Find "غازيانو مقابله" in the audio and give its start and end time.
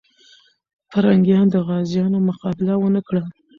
1.67-2.73